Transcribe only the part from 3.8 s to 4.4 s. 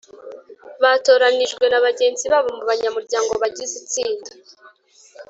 itsinda